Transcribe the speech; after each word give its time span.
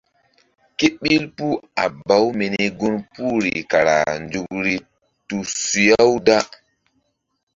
Ke 0.77 0.87
ɓil 1.01 1.23
puh 1.35 1.55
a 1.83 1.85
baw 2.07 2.25
mini 2.37 2.63
gun 2.79 2.95
puhri 3.13 3.51
kara 3.71 3.95
nzukri 4.23 4.75
tu 5.27 5.37
sa̧-u 5.63 6.11
da. 6.27 6.37